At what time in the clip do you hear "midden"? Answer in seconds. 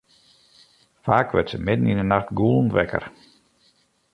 1.65-1.89